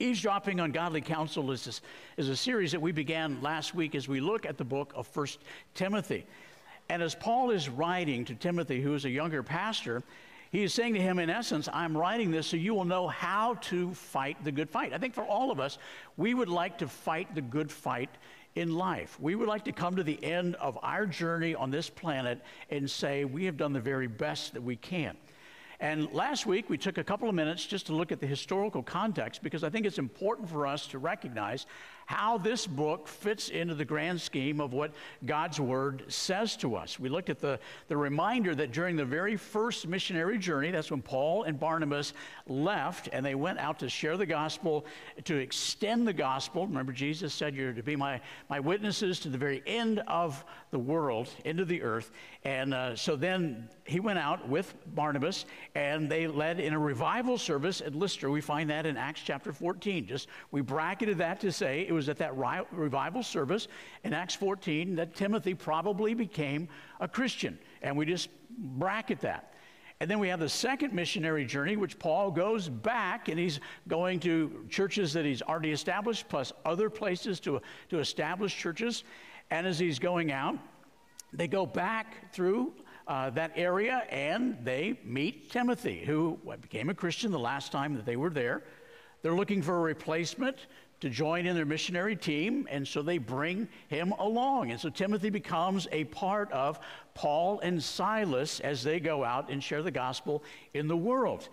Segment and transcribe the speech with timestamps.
[0.00, 1.82] Eavesdropping on Godly Counsel is, this,
[2.16, 5.06] is a series that we began last week as we look at the book of
[5.06, 5.40] First
[5.74, 6.24] Timothy.
[6.88, 10.02] And as Paul is writing to Timothy, who is a younger pastor,
[10.52, 13.54] he is saying to him, in essence, I'm writing this so you will know how
[13.54, 14.94] to fight the good fight.
[14.94, 15.76] I think for all of us,
[16.16, 18.08] we would like to fight the good fight
[18.54, 19.20] in life.
[19.20, 22.40] We would like to come to the end of our journey on this planet
[22.70, 25.14] and say, we have done the very best that we can.
[25.80, 28.82] And last week, we took a couple of minutes just to look at the historical
[28.82, 31.64] context because I think it's important for us to recognize
[32.10, 34.90] how this book fits into the grand scheme of what
[35.24, 36.98] God's Word says to us.
[36.98, 41.02] We looked at the, the reminder that during the very first missionary journey, that's when
[41.02, 42.12] Paul and Barnabas
[42.48, 44.86] left and they went out to share the gospel,
[45.22, 46.66] to extend the gospel.
[46.66, 50.80] Remember, Jesus said, You're to be my, my witnesses to the very end of the
[50.80, 52.10] world, into the earth.
[52.42, 55.44] And uh, so then he went out with Barnabas
[55.76, 58.28] and they led in a revival service at Lystra.
[58.32, 60.06] We find that in Acts chapter 14.
[60.06, 63.68] Just we bracketed that to say it was at that ri- revival service
[64.04, 66.68] in Acts 14 that Timothy probably became
[67.00, 67.58] a Christian.
[67.82, 69.54] And we just bracket that.
[70.00, 74.18] And then we have the second missionary journey, which Paul goes back and he's going
[74.20, 79.04] to churches that he's already established, plus other places to, to establish churches.
[79.50, 80.56] And as he's going out,
[81.34, 82.72] they go back through
[83.06, 88.06] uh, that area and they meet Timothy, who became a Christian the last time that
[88.06, 88.62] they were there.
[89.22, 90.66] They're looking for a replacement
[91.00, 94.70] to join in their missionary team, and so they bring him along.
[94.70, 96.78] And so Timothy becomes a part of
[97.14, 100.42] Paul and Silas as they go out and share the gospel
[100.74, 101.48] in the world.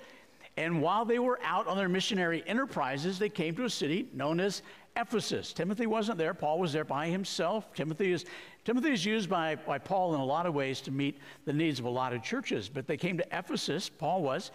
[0.58, 4.40] And while they were out on their missionary enterprises, they came to a city known
[4.40, 4.64] as
[4.98, 5.54] Ephesus.
[5.54, 7.72] Timothy wasn't there, Paul was there by himself.
[7.74, 8.26] Timothy is,
[8.66, 11.80] Timothy is used by, by Paul in a lot of ways to meet the needs
[11.80, 12.68] of a lot of churches.
[12.68, 14.52] But they came to Ephesus, Paul was,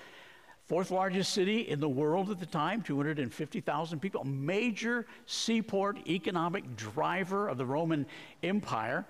[0.73, 6.77] fourth largest city in the world at the time, 250,000 people, a major seaport economic
[6.77, 8.07] driver of the Roman
[8.43, 9.05] Empire.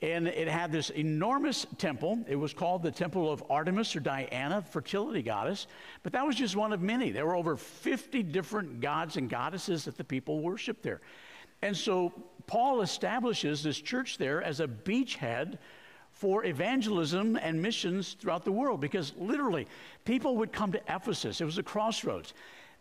[0.00, 2.24] And it had this enormous temple.
[2.26, 5.66] It was called the Temple of Artemis or Diana, fertility goddess.
[6.02, 7.10] But that was just one of many.
[7.10, 11.02] There were over 50 different gods and goddesses that the people worshiped there.
[11.60, 12.14] And so
[12.46, 15.58] Paul establishes this church there as a beachhead
[16.14, 19.66] for evangelism and missions throughout the world because literally
[20.04, 21.40] people would come to Ephesus.
[21.40, 22.34] It was a crossroads.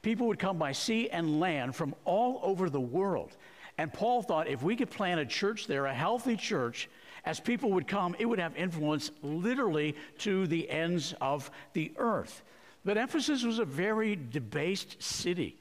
[0.04, 3.36] People would come by sea and land from all over the world.
[3.78, 6.90] And Paul thought if we could plant a church there, a healthy church,
[7.26, 12.44] as people would come, it would have influence literally to the ends of the earth.
[12.86, 15.58] But Ephesus was a very debased city.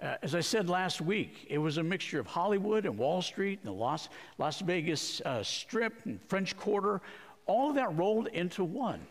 [0.00, 3.60] Uh, as I said last week, it was a mixture of Hollywood and Wall Street
[3.62, 7.00] and the Las, Las Vegas uh, Strip and French Quarter.
[7.46, 9.06] All of that rolled into one.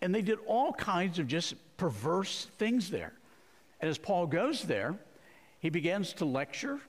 [0.00, 3.12] And they did all kinds of just perverse things there.
[3.80, 4.94] And as Paul goes there,
[5.58, 6.80] he begins to lecture.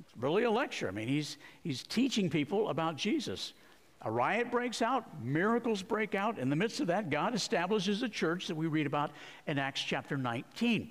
[0.00, 0.88] It's really a lecture.
[0.88, 3.54] I mean, he's, he's teaching people about Jesus.
[4.02, 6.38] A riot breaks out, miracles break out.
[6.38, 9.12] In the midst of that, God establishes a church that we read about
[9.46, 10.90] in Acts chapter 19.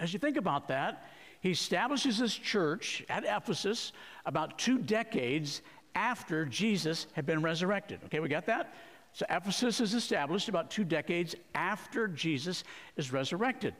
[0.00, 3.92] As you think about that, he establishes this church at Ephesus
[4.26, 5.62] about two decades
[5.94, 8.00] after Jesus had been resurrected.
[8.06, 8.74] Okay, we got that?
[9.12, 12.64] So Ephesus is established about two decades after Jesus
[12.96, 13.74] is resurrected.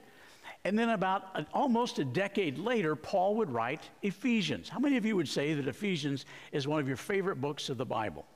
[0.65, 4.69] And then, about an, almost a decade later, Paul would write Ephesians.
[4.69, 7.79] How many of you would say that Ephesians is one of your favorite books of
[7.79, 8.27] the Bible?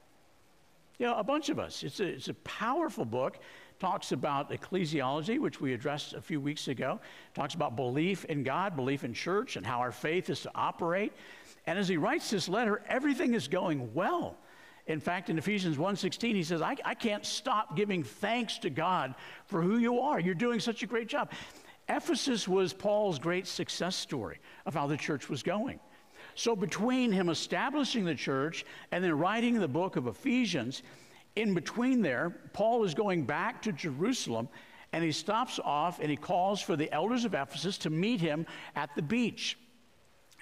[0.98, 1.82] You know, a bunch of us.
[1.82, 3.38] It's a, it's a powerful book.
[3.80, 7.00] Talks about ecclesiology, which we addressed a few weeks ago.
[7.34, 11.12] Talks about belief in God, belief in church, and how our faith is to operate.
[11.66, 14.36] And as he writes this letter, everything is going well.
[14.86, 19.14] In fact, in Ephesians 1:16, he says, I, I can't stop giving thanks to God
[19.46, 20.20] for who you are.
[20.20, 21.32] You're doing such a great job.
[21.88, 25.80] Ephesus was Paul's great success story of how the church was going.
[26.34, 30.82] So, between him establishing the church and then writing the book of Ephesians,
[31.36, 34.48] in between there, Paul is going back to Jerusalem
[34.92, 38.46] and he stops off and he calls for the elders of Ephesus to meet him
[38.76, 39.58] at the beach.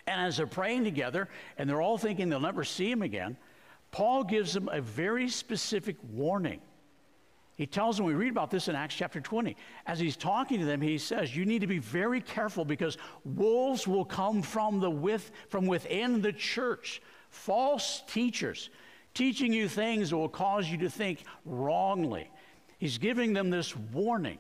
[0.07, 3.37] And as they're praying together and they're all thinking they'll never see him again,
[3.91, 6.61] Paul gives them a very specific warning.
[7.57, 9.57] He tells them, we read about this in Acts chapter 20.
[9.87, 13.87] As he's talking to them, he says, You need to be very careful because wolves
[13.87, 18.71] will come from, the with, from within the church, false teachers,
[19.15, 22.31] teaching you things that will cause you to think wrongly.
[22.79, 24.39] He's giving them this warning.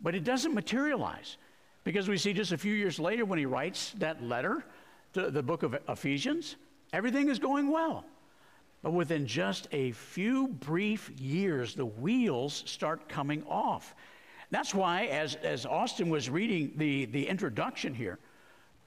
[0.00, 1.38] But it doesn't materialize
[1.84, 4.64] because we see just a few years later when he writes that letter
[5.14, 6.56] to the book of Ephesians,
[6.92, 8.04] everything is going well.
[8.82, 13.94] But within just a few brief years, the wheels start coming off.
[14.50, 18.18] That's why, as, as Austin was reading the, the introduction here,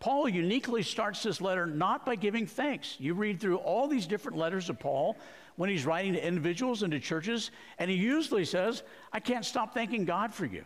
[0.02, 2.98] Paul uniquely starts this letter not by giving thanks.
[3.00, 5.16] You read through all these different letters of Paul
[5.58, 8.82] when he's writing to individuals and to churches, and he usually says,
[9.14, 10.66] I can't stop thanking God for you.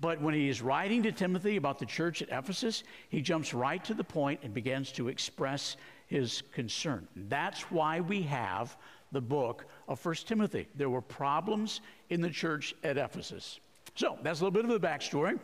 [0.00, 3.82] But when he is writing to Timothy about the church at Ephesus, he jumps right
[3.84, 5.76] to the point and begins to express
[6.08, 7.06] his concern.
[7.14, 8.76] That's why we have
[9.12, 10.66] the book of First Timothy.
[10.74, 11.80] There were problems
[12.10, 13.60] in the church at Ephesus.
[13.94, 15.38] So that's a little bit of the backstory.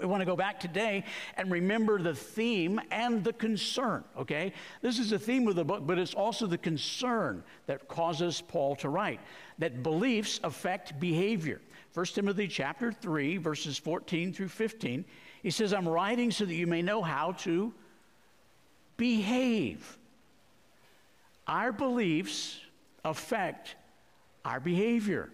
[0.00, 1.04] We want to go back today
[1.36, 4.54] and remember the theme and the concern, okay?
[4.80, 8.76] This is the theme of the book, but it's also the concern that causes Paul
[8.76, 9.20] to write
[9.58, 11.60] that beliefs affect behavior.
[11.92, 15.04] 1 Timothy chapter 3 verses 14 through 15.
[15.42, 17.74] He says, "I'm writing so that you may know how to
[18.96, 19.98] behave."
[21.46, 22.60] Our beliefs
[23.04, 23.74] affect
[24.44, 25.30] our behavior.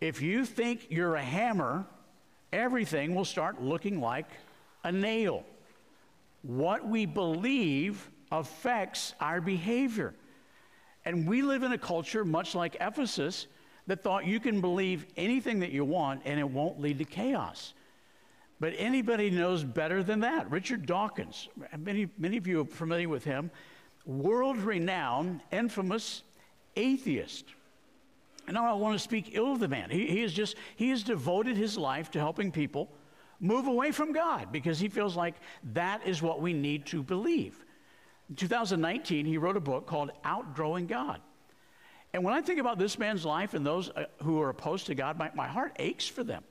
[0.00, 1.86] If you think you're a hammer,
[2.52, 4.26] everything will start looking like
[4.84, 5.44] a nail.
[6.42, 10.14] What we believe affects our behavior.
[11.04, 13.46] And we live in a culture, much like Ephesus,
[13.86, 17.74] that thought you can believe anything that you want and it won't lead to chaos.
[18.58, 20.50] But anybody knows better than that.
[20.50, 21.48] Richard Dawkins,
[21.78, 23.50] many, many of you are familiar with him,
[24.06, 26.22] world renowned, infamous
[26.74, 27.44] atheist.
[28.48, 29.90] And I want to speak ill of the man.
[29.90, 32.90] He, he is just, he has devoted his life to helping people
[33.40, 35.34] move away from God because he feels like
[35.72, 37.64] that is what we need to believe.
[38.28, 41.20] In 2019, he wrote a book called Outgrowing God.
[42.12, 44.94] And when I think about this man's life and those uh, who are opposed to
[44.94, 46.44] God, my, my heart aches for them.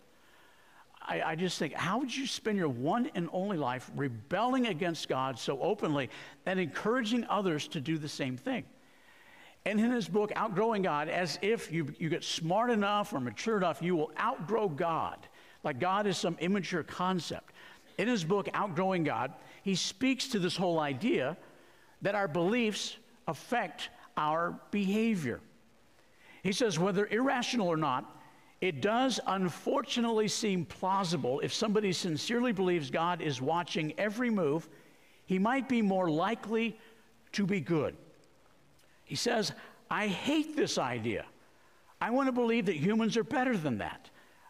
[1.01, 5.07] I, I, just think, how would you spend your one and only life rebelling against
[5.07, 6.09] God so openly
[6.45, 8.63] and encouraging others to do the same thing?
[9.65, 13.57] And in his book, Outgrowing God, as if you, you get smart enough or mature
[13.57, 15.17] enough, you will outgrow God,
[15.63, 17.51] like God is some immature concept.
[17.97, 19.33] In his book, Outgrowing God,
[19.63, 21.35] he speaks to this whole idea
[22.03, 22.97] that our beliefs
[23.27, 25.39] affect our behavior.
[26.43, 28.05] He says, whether irrational or not,
[28.61, 34.69] it does unfortunately seem plausible if somebody sincerely believes God is watching every move,
[35.25, 36.77] he might be more likely
[37.31, 37.95] to be good.
[39.05, 39.53] He says,
[39.89, 41.25] I hate this idea.
[42.01, 44.09] I want to believe that humans are better than that.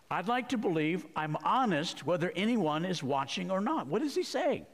[0.10, 3.88] I'd like to believe I'm honest whether anyone is watching or not.
[3.88, 4.66] What is he saying?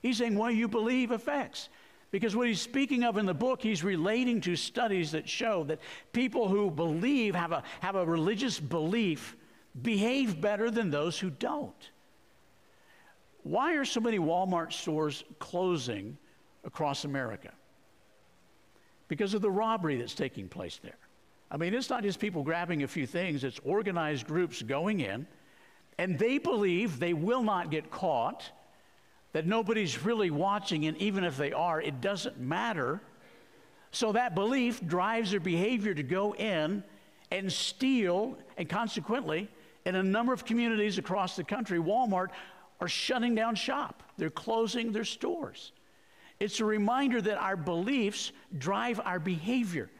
[0.00, 1.68] He's saying what you believe affects.
[2.10, 5.80] Because what he's speaking of in the book, he's relating to studies that show that
[6.12, 9.36] people who believe, have a, have a religious belief,
[9.82, 11.90] behave better than those who don't.
[13.42, 16.16] Why are so many Walmart stores closing
[16.64, 17.52] across America?
[19.08, 20.98] Because of the robbery that's taking place there.
[21.50, 25.26] I mean, it's not just people grabbing a few things, it's organized groups going in,
[25.96, 28.50] and they believe they will not get caught,
[29.32, 33.00] that nobody's really watching, and even if they are, it doesn't matter.
[33.90, 36.84] So that belief drives their behavior to go in
[37.30, 39.48] and steal, and consequently,
[39.84, 42.28] in a number of communities across the country, Walmart
[42.80, 44.02] are shutting down shop.
[44.18, 45.72] They're closing their stores.
[46.40, 49.90] It's a reminder that our beliefs drive our behavior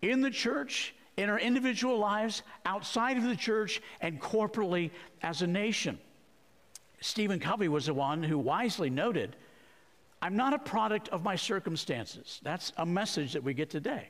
[0.00, 4.90] in the church, in our individual lives, outside of the church, and corporately
[5.22, 5.98] as a nation.
[7.00, 9.36] Stephen Covey was the one who wisely noted
[10.22, 12.40] I'm not a product of my circumstances.
[12.44, 14.08] That's a message that we get today.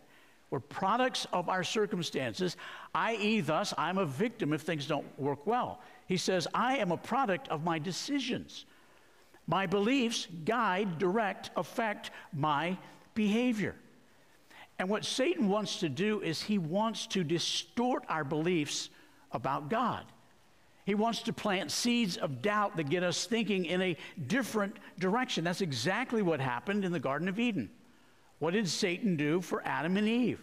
[0.51, 2.59] We're products of our circumstances,
[2.95, 5.81] i.e., thus, I'm a victim if things don't work well.
[6.07, 8.67] He says, I am a product of my decisions.
[9.47, 12.79] My beliefs guide, direct, affect my
[13.15, 13.75] behavior.
[14.79, 18.89] And what Satan wants to do is he wants to distort our beliefs
[19.31, 20.05] about God.
[20.85, 23.97] He wants to plant seeds of doubt that get us thinking in a
[24.27, 25.45] different direction.
[25.45, 27.71] That's exactly what happened in the Garden of Eden.
[28.41, 30.41] What did Satan do for Adam and Eve?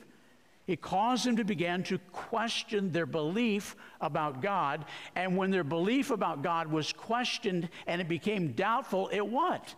[0.70, 4.86] It caused them to begin to question their belief about God.
[5.16, 9.74] And when their belief about God was questioned and it became doubtful, it what?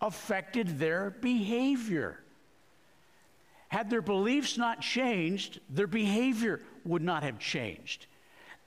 [0.00, 2.20] Affected their behavior.
[3.66, 8.06] Had their beliefs not changed, their behavior would not have changed.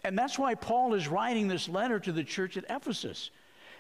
[0.04, 3.32] And that's why Paul is writing this letter to the church at Ephesus,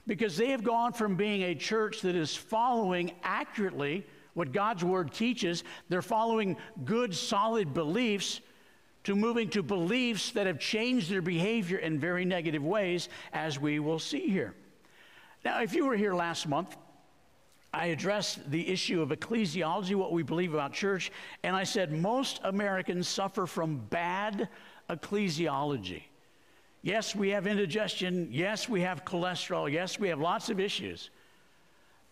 [0.07, 4.05] because they have gone from being a church that is following accurately
[4.39, 5.65] what God's word teaches.
[5.89, 6.55] They're following
[6.85, 8.39] good, solid beliefs
[9.03, 13.79] to moving to beliefs that have changed their behavior in very negative ways, as we
[13.79, 14.55] will see here.
[15.43, 16.77] Now, if you were here last month,
[17.73, 21.11] I addressed the issue of ecclesiology, what we believe about church,
[21.43, 24.47] and I said most Americans suffer from bad
[24.89, 26.03] ecclesiology.
[26.81, 28.29] Yes, we have indigestion.
[28.31, 29.69] Yes, we have cholesterol.
[29.69, 31.09] Yes, we have lots of issues.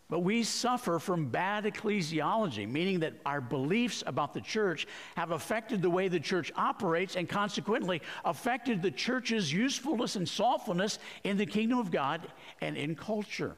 [0.10, 4.88] But we suffer from bad ecclesiology, meaning that our beliefs about the church
[5.18, 11.00] have affected the way the church operates and consequently affected the church's usefulness and thoughtfulness
[11.26, 12.22] in the kingdom of God
[12.62, 13.58] and in culture.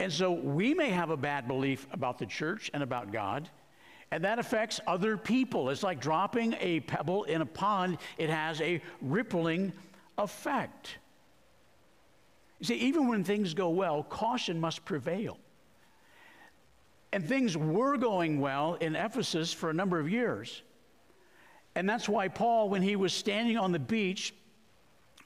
[0.00, 3.48] And so we may have a bad belief about the church and about God,
[4.10, 5.70] and that affects other people.
[5.70, 9.72] It's like dropping a pebble in a pond, it has a rippling
[10.18, 10.98] effect.
[12.60, 15.38] You see, even when things go well, caution must prevail.
[17.12, 20.62] And things were going well in Ephesus for a number of years.
[21.74, 24.34] And that's why Paul, when he was standing on the beach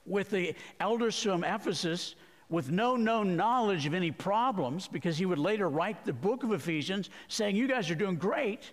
[0.07, 2.15] with the elders from Ephesus,
[2.49, 6.53] with no known knowledge of any problems, because he would later write the book of
[6.53, 8.71] Ephesians saying, You guys are doing great.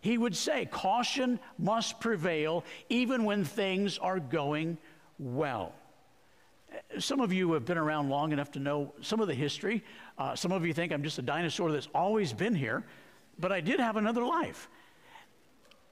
[0.00, 4.78] He would say, Caution must prevail even when things are going
[5.18, 5.74] well.
[6.98, 9.84] Some of you have been around long enough to know some of the history.
[10.16, 12.84] Uh, some of you think I'm just a dinosaur that's always been here,
[13.38, 14.68] but I did have another life.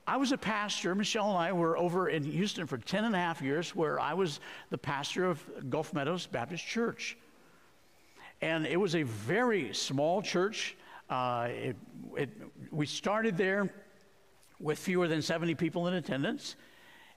[0.06, 0.94] I was a pastor.
[0.94, 4.14] Michelle and I were over in Houston for 10 and a half years, where I
[4.14, 4.40] was
[4.70, 7.16] the pastor of Gulf Meadows Baptist Church.
[8.40, 10.76] And it was a very small church.
[11.10, 11.76] Uh, it,
[12.16, 12.30] it,
[12.70, 13.72] we started there
[14.60, 16.56] with fewer than 70 people in attendance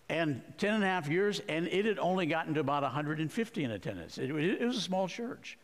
[0.09, 3.71] and 10 and a half years, and it had only gotten to about 150 in
[3.71, 4.17] attendance.
[4.17, 5.57] It, it, was a small church.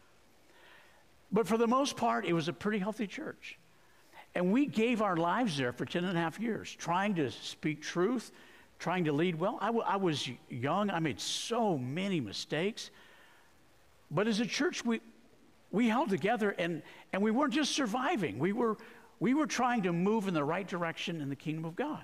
[1.31, 3.57] But for the most part, it was a pretty healthy church.
[4.35, 7.81] And we gave our lives there for 10 and a half years, trying to speak
[7.81, 8.31] truth,
[8.77, 9.57] trying to lead well.
[9.59, 12.91] I, I was young, I made so many mistakes.
[14.11, 15.01] But as a church, we,
[15.71, 16.83] we held together and,
[17.13, 18.77] and we weren't just surviving, we were,
[19.19, 22.03] we were trying to move in the right direction in the kingdom of God.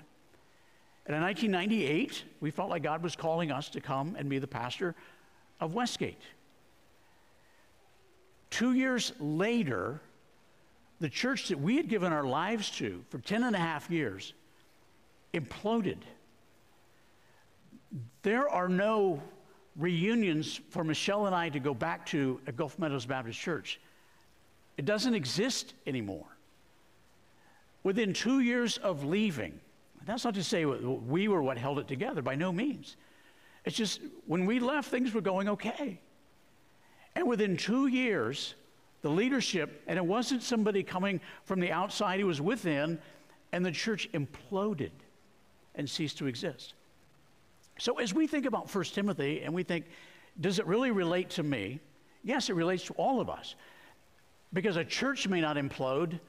[1.06, 4.46] And in 1998, we felt like God was calling us to come and be the
[4.46, 4.94] pastor
[5.60, 6.20] of Westgate.
[8.50, 10.00] Two years later,
[11.00, 14.34] the church that we had given our lives to for 10 and a half years
[15.34, 15.98] imploded.
[18.22, 19.20] There are no
[19.76, 23.80] reunions for Michelle and I to go back to at Gulf Meadows Baptist Church.
[24.76, 26.26] It doesn't exist anymore.
[27.82, 29.58] Within two years of leaving,
[30.06, 32.96] that's not to say we were what held it together, by no means.
[33.64, 36.00] It's just when we left, things were going okay.
[37.14, 38.54] And within two years,
[39.02, 42.98] the leadership, and it wasn't somebody coming from the outside, it was within,
[43.52, 44.90] and the church imploded
[45.74, 46.74] and ceased to exist.
[47.78, 49.86] So as we think about 1 Timothy and we think,
[50.40, 51.80] does it really relate to me?
[52.24, 53.54] Yes, it relates to all of us.
[54.52, 56.20] Because a church may not implode,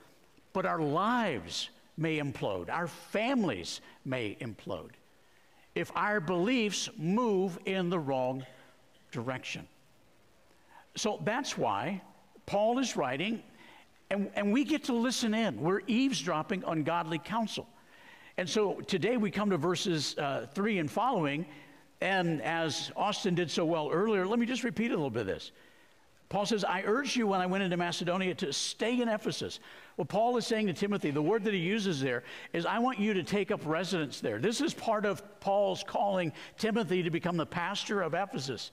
[0.53, 4.91] but our lives may implode, our families may implode
[5.75, 8.45] if our beliefs move in the wrong
[9.11, 9.67] direction.
[10.95, 12.01] So that's why
[12.45, 13.41] Paul is writing,
[14.11, 15.59] and, and we get to listen in.
[15.59, 17.67] We're eavesdropping on godly counsel.
[18.37, 21.45] And so today we come to verses uh, three and following,
[22.01, 25.27] and as Austin did so well earlier, let me just repeat a little bit of
[25.27, 25.51] this.
[26.33, 29.59] Paul says, I urged you when I went into Macedonia to stay in Ephesus.
[29.97, 32.23] What Paul is saying to Timothy, the word that he uses there
[32.53, 34.39] is, I want you to take up residence there.
[34.39, 38.71] This is part of Paul's calling Timothy to become the pastor of Ephesus,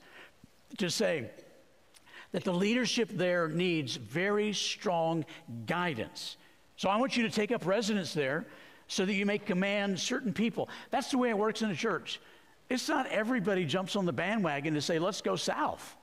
[0.79, 1.31] to say
[2.33, 5.27] that the leadership there needs very strong
[5.67, 6.39] guidance.
[6.77, 8.47] So I want you to take up residence there
[8.89, 10.71] so that you may command certain people.
[10.91, 12.23] That's the way it works in a church.
[12.71, 15.95] It's not everybody jumps on the bandwagon to say, let's go south.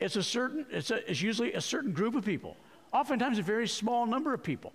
[0.00, 2.56] It's a certain, it's, a, it's usually a certain group of people,
[2.92, 4.72] oftentimes a very small number of people.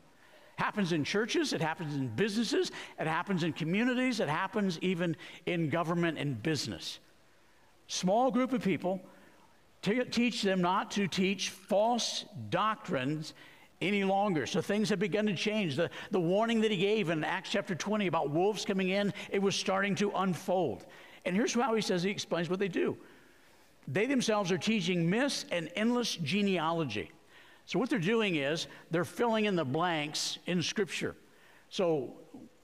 [0.57, 5.17] Happens in churches, it happens in businesses, it happens in communities, it happens even
[5.47, 6.99] in government and business.
[7.87, 9.01] Small group of people
[9.81, 13.33] teach them not to teach false doctrines
[13.81, 14.45] any longer.
[14.45, 15.75] So things have begun to change.
[15.75, 19.41] The, the warning that he gave in Acts chapter 20 about wolves coming in, it
[19.41, 20.85] was starting to unfold.
[21.25, 22.97] And here's how he says he explains what they do.
[23.87, 27.11] They themselves are teaching myths and endless genealogy.
[27.65, 31.15] So, what they're doing is they're filling in the blanks in Scripture.
[31.69, 32.13] So,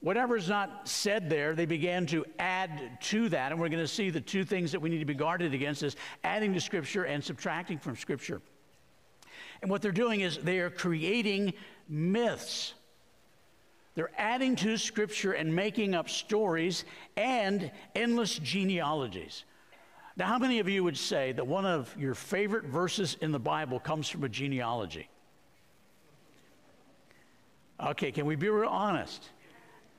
[0.00, 3.52] whatever is not said there, they began to add to that.
[3.52, 5.82] And we're going to see the two things that we need to be guarded against
[5.82, 8.40] is adding to Scripture and subtracting from Scripture.
[9.60, 11.54] And what they're doing is they are creating
[11.88, 12.74] myths.
[13.94, 16.84] They're adding to Scripture and making up stories
[17.16, 19.44] and endless genealogies.
[20.16, 23.38] Now, how many of you would say that one of your favorite verses in the
[23.38, 25.08] Bible comes from a genealogy?
[27.80, 29.30] Okay, can we be real honest?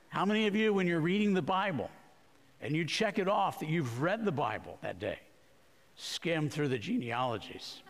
[0.08, 1.90] How many of you, when you're reading the Bible
[2.64, 5.18] and you check it off that you've read the Bible that day.
[5.96, 7.82] Skim through the genealogies.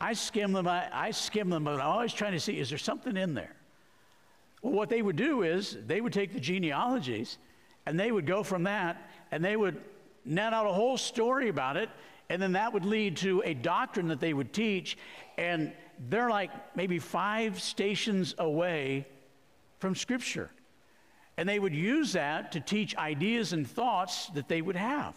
[0.00, 2.78] I skim them, I, I skim them, but I'm always trying to see is there
[2.78, 3.54] something in there?
[4.62, 7.38] Well, what they would do is they would take the genealogies
[7.86, 9.80] and they would go from that and they would
[10.24, 11.90] net out a whole story about it,
[12.28, 14.96] and then that would lead to a doctrine that they would teach,
[15.36, 15.72] and
[16.08, 19.06] they're like maybe five stations away
[19.78, 20.50] from Scripture.
[21.36, 25.16] And they would use that to teach ideas and thoughts that they would have.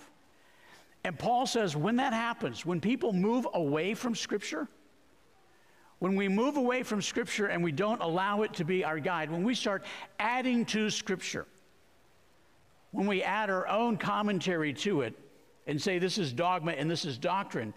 [1.03, 4.67] And Paul says when that happens, when people move away from Scripture,
[5.99, 9.29] when we move away from Scripture and we don't allow it to be our guide,
[9.29, 9.83] when we start
[10.19, 11.45] adding to Scripture,
[12.95, 15.13] when we add our own commentary to it
[15.67, 17.73] and say this is dogma and this is doctrine,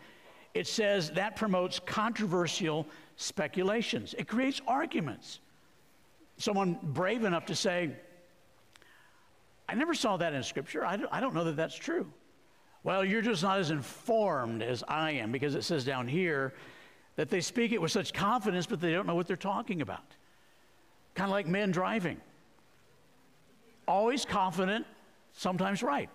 [0.55, 4.15] it says that promotes controversial speculations.
[4.17, 5.41] It creates arguments.
[6.37, 7.91] Someone brave enough to say,
[9.69, 10.87] I never saw that in Scripture.
[10.87, 12.11] I don't, know that that's true.
[12.85, 16.55] Well, you're just not as informed as I am because it says down here
[17.17, 20.05] that they speak it with such confidence, but they don't know what they're talking about.
[21.15, 22.19] Kind of like men driving.
[23.89, 24.87] Always confident,
[25.39, 26.11] sometimes right.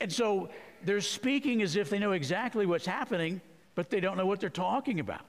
[0.00, 0.48] And so
[0.84, 3.40] they're speaking as if they know exactly what's happening,
[3.74, 5.26] but they don't know what they're talking about.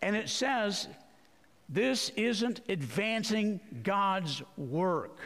[0.00, 0.88] And it says,
[1.68, 5.18] this isn't advancing God's work.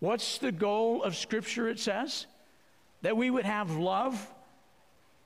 [0.00, 2.26] What's the goal of Scripture, it says?
[3.02, 4.28] That we would have love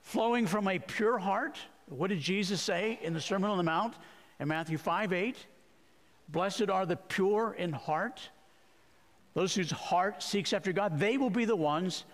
[0.03, 1.59] flowing from a pure heart.
[1.89, 3.95] What did Jesus say in the Sermon on the Mount
[4.39, 5.47] in Matthew 5 8?
[6.29, 8.21] Blessed are the pure in heart,
[9.37, 10.99] those whose heart seeks after God.
[10.99, 12.05] They will be the ones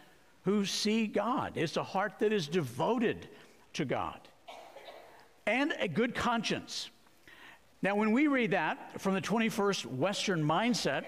[0.43, 1.53] who see God.
[1.55, 3.29] It's a heart that is devoted
[3.75, 4.19] to God
[5.47, 6.91] and a good conscience.
[7.81, 11.05] Now, when we read that from the 21st Western mindset,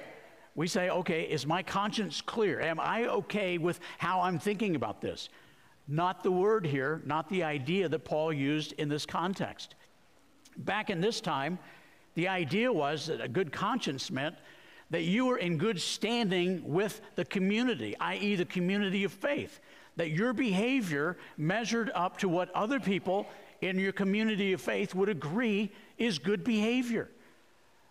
[0.55, 2.61] we say, okay, is my conscience clear?
[2.61, 5.31] Am I okay with how I'm thinking about this?
[5.89, 9.75] Not the word here, not the idea that Paul used in this context.
[10.59, 11.59] Back in this time,
[12.15, 14.37] the idea was that a good conscience meant
[14.91, 19.61] that you are in good standing with the community, i.e., the community of faith,
[19.97, 23.27] that your behavior measured up to what other people
[23.61, 27.09] in your community of faith would agree is good behavior.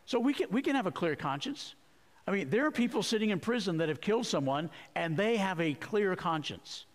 [0.05, 1.75] So we can, we can have a clear conscience.
[2.27, 5.59] I mean, there are people sitting in prison that have killed someone and they have
[5.59, 6.85] a clear conscience.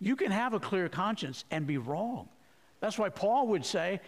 [0.00, 2.28] You can have a clear conscience and be wrong.
[2.80, 4.00] That's why Paul would say,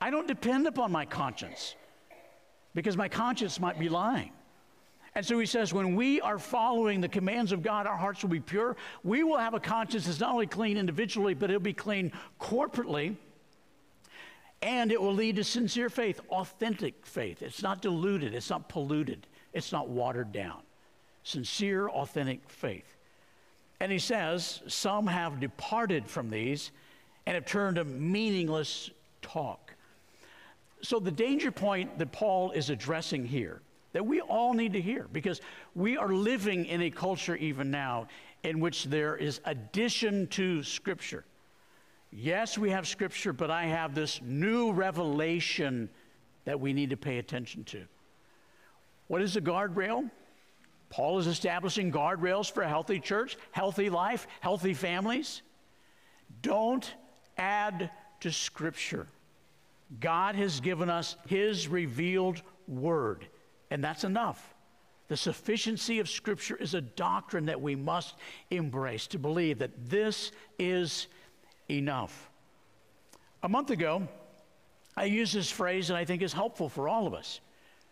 [0.00, 1.74] I don't depend upon my conscience
[2.74, 4.30] because my conscience might be lying.
[5.14, 8.30] And so he says, when we are following the commands of God, our hearts will
[8.30, 8.76] be pure.
[9.04, 13.14] We will have a conscience that's not only clean individually, but it'll be clean corporately.
[14.60, 17.42] And it will lead to sincere faith, authentic faith.
[17.42, 20.62] It's not diluted, it's not polluted, it's not watered down.
[21.22, 22.96] Sincere, authentic faith.
[23.78, 26.70] And he says, Some have departed from these
[27.26, 28.90] and have turned to meaningless
[29.22, 29.63] talk.
[30.84, 33.62] So, the danger point that Paul is addressing here,
[33.94, 35.40] that we all need to hear, because
[35.74, 38.08] we are living in a culture even now
[38.42, 41.24] in which there is addition to Scripture.
[42.12, 45.88] Yes, we have Scripture, but I have this new revelation
[46.44, 47.84] that we need to pay attention to.
[49.06, 50.10] What is a guardrail?
[50.90, 55.40] Paul is establishing guardrails for a healthy church, healthy life, healthy families.
[56.42, 56.94] Don't
[57.38, 59.06] add to Scripture.
[60.00, 63.26] God has given us His revealed word,
[63.70, 64.54] and that's enough.
[65.08, 68.16] The sufficiency of Scripture is a doctrine that we must
[68.50, 71.08] embrace to believe that this is
[71.70, 72.30] enough.
[73.42, 74.08] A month ago,
[74.96, 77.40] I used this phrase that I think is helpful for all of us.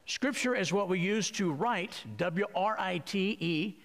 [0.07, 3.79] Scripture is what we use to write, W R I T E,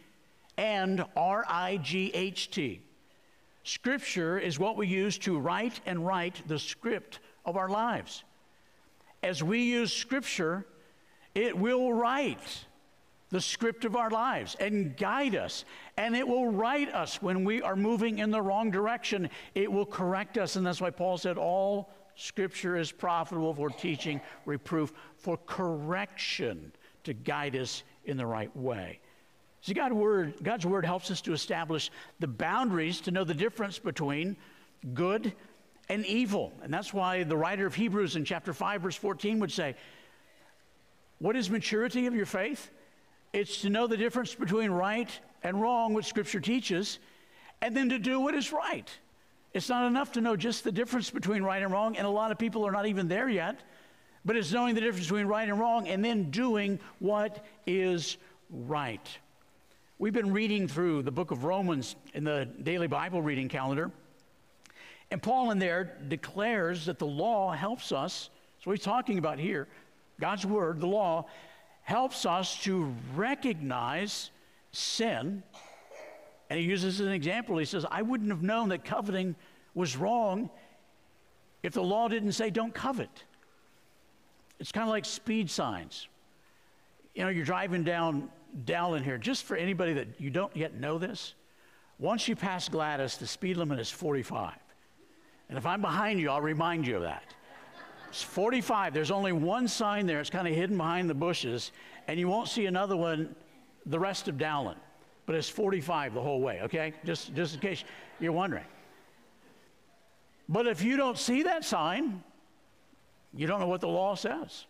[0.57, 2.81] and R I G H T.
[3.63, 8.23] Scripture is what we use to write and write the script of our lives.
[9.23, 10.65] As we use Scripture,
[11.33, 12.65] it will write
[13.29, 15.65] the script of our lives and guide us.
[15.97, 19.29] And it will right us when we are moving in the wrong direction.
[19.53, 20.55] It will correct us.
[20.55, 26.71] And that's why Paul said, All scripture is profitable for teaching, reproof, for correction
[27.03, 28.99] to guide us in the right way.
[29.61, 34.37] See, word, God's word helps us to establish the boundaries to know the difference between
[34.93, 35.33] good
[35.89, 36.53] and evil.
[36.63, 39.75] And that's why the writer of Hebrews in chapter 5, verse 14 would say,
[41.19, 42.69] What is maturity of your faith?
[43.33, 45.09] It's to know the difference between right
[45.43, 46.99] and wrong, which Scripture teaches,
[47.61, 48.89] and then to do what is right.
[49.53, 52.31] It's not enough to know just the difference between right and wrong, and a lot
[52.31, 53.59] of people are not even there yet.
[54.25, 58.17] but it's knowing the difference between right and wrong and then doing what is
[58.49, 59.07] right.
[59.99, 63.89] We've been reading through the book of Romans in the daily Bible reading calendar.
[65.11, 68.29] And Paul in there declares that the law helps us.
[68.63, 69.67] So he's talking about here.
[70.19, 71.25] God's word, the law,
[71.83, 74.31] helps us to recognize
[74.71, 75.43] sin.
[76.49, 77.57] And he uses an example.
[77.57, 79.35] He says, I wouldn't have known that coveting
[79.73, 80.49] was wrong
[81.63, 83.23] if the law didn't say don't covet.
[84.59, 86.07] It's kind of like speed signs.
[87.13, 88.29] You know, you're driving down
[88.65, 91.35] Dowling here, just for anybody that you don't yet know this,
[91.99, 94.53] once you pass Gladys, the speed limit is 45.
[95.49, 97.23] And if I'm behind you, I'll remind you of that.
[98.09, 98.93] It's 45.
[98.93, 100.19] There's only one sign there.
[100.19, 101.71] It's kind of hidden behind the bushes,
[102.07, 103.35] and you won't see another one
[103.85, 104.77] the rest of Dowling.
[105.25, 106.93] But it's 45 the whole way, okay?
[107.05, 107.83] Just, just in case
[108.19, 108.63] you're wondering.
[110.49, 112.23] But if you don't see that sign,
[113.33, 114.65] you don't know what the law says.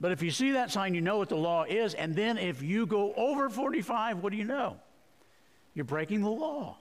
[0.00, 1.94] But if you see that sign, you know what the law is.
[1.94, 4.76] And then if you go over 45, what do you know?
[5.74, 6.78] You're breaking the law.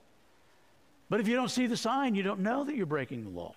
[1.09, 3.53] But if you don't see the sign, you don't know that you're breaking the law.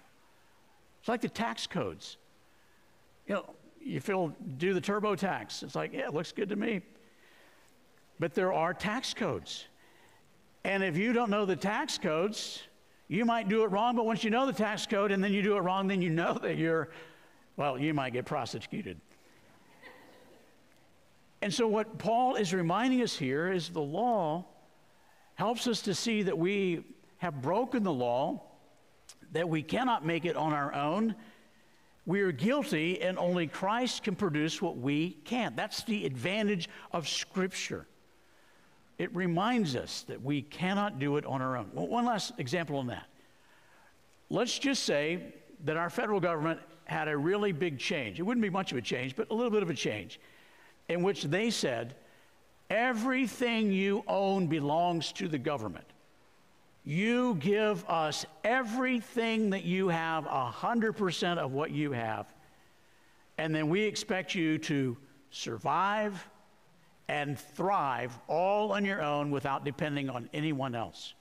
[1.01, 2.17] It's like the tax codes.
[3.27, 5.63] You know, you feel do the TurboTax.
[5.63, 6.83] It's like, yeah, it looks good to me.
[8.19, 9.65] But there are tax codes.
[10.65, 12.63] And if you don't know the tax codes,
[13.07, 15.43] you might do it wrong, but once you know the tax code and then you
[15.43, 16.91] do it wrong, then you know that you're,
[17.57, 19.01] well, you might get prosecuted.
[21.41, 24.45] and so, what Paul is reminding us here is the law
[25.37, 26.85] helps us to see that we
[27.19, 28.43] have broken the law,
[29.33, 31.15] that we cannot make it on our own.
[32.07, 35.55] We are guilty, and only Christ can produce what we can't.
[35.55, 37.87] That's the advantage of Scripture.
[38.97, 41.71] It reminds us that we cannot do it on our own.
[41.75, 43.07] Well, one last example on that.
[44.31, 48.19] Let's just say that our federal government had a really big change.
[48.19, 50.19] It wouldn't be much of a change, but a little bit of a change,
[50.89, 51.95] in which they said,
[52.71, 55.85] everything you own belongs to the government.
[56.89, 62.33] You give us everything that you have, 100% of what you have,
[63.37, 64.97] and then we expect you to
[65.29, 66.27] survive
[67.07, 71.13] and thrive all on your own without depending on anyone else.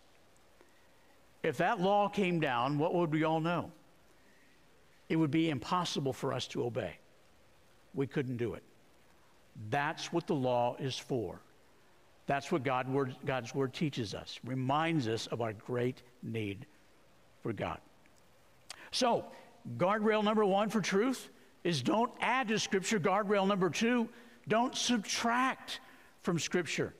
[1.43, 3.73] If that law came down, what would we all know?
[5.09, 6.97] It would be impossible for us to obey.
[7.93, 8.63] We couldn't do it.
[9.69, 11.41] That's what the law is for.
[12.27, 16.65] That's what God word, God's word teaches us, reminds us of our great need
[17.41, 17.79] for God.
[18.91, 19.25] So,
[19.77, 21.29] guardrail number one for truth
[21.63, 22.99] is don't add to Scripture.
[22.99, 24.09] Guardrail number two,
[24.47, 25.79] don't subtract
[26.21, 26.93] from Scripture.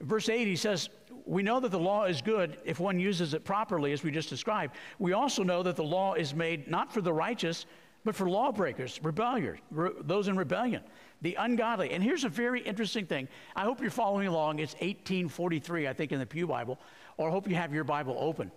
[0.00, 0.88] verse 8, he says,
[1.26, 4.30] We know that the law is good if one uses it properly, as we just
[4.30, 4.74] described.
[4.98, 7.66] We also know that the law is made not for the righteous,
[8.04, 10.82] but for lawbreakers, rebellions, re- those in rebellion
[11.22, 11.92] the ungodly.
[11.92, 13.28] And here's a very interesting thing.
[13.54, 14.58] I hope you're following along.
[14.58, 16.78] It's 1843, I think, in the Pew Bible,
[17.16, 18.50] or I hope you have your Bible open.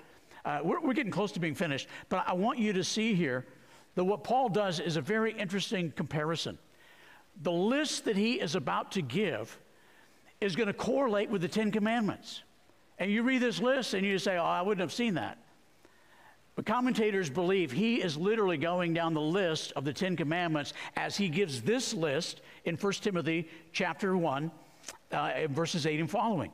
[0.46, 3.46] Uh, we're, we're getting close to being finished, but I want you to see here
[3.96, 6.58] that what Paul does is a very interesting comparison.
[7.42, 9.58] The list that he is about to give
[10.42, 12.44] is going to correlate with the Ten Commandments.
[12.98, 15.38] And you read this list and you say, Oh, I wouldn't have seen that.
[16.60, 21.16] But commentators believe he is literally going down the list of the Ten Commandments as
[21.16, 24.52] he gives this list in 1 Timothy chapter 1,
[25.14, 26.52] uh, verses 8 and following.